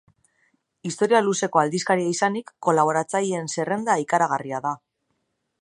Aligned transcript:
Historia 0.89 1.19
luzeko 1.27 1.61
aldizkaria 1.63 2.15
izanik 2.15 2.51
kolaboratzaileen 2.69 3.55
zerrenda 3.57 4.03
ikaragarria 4.09 4.67
da. 4.69 4.77